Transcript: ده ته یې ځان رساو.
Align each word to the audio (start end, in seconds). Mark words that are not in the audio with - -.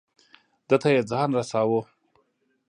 ده 0.67 0.75
ته 0.81 0.89
یې 0.95 1.01
ځان 1.11 1.29
رساو. 1.37 1.79